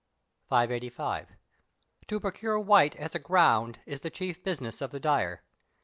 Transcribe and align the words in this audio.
585. 0.49 1.27
To 2.07 2.19
procure 2.19 2.59
white 2.59 2.95
as 2.95 3.13
a 3.13 3.19
ground 3.19 3.81
is 3.85 4.01
the 4.01 4.09
chief 4.09 4.43
business 4.43 4.81
of 4.81 4.89
the 4.89 4.99
dyer. 4.99 5.43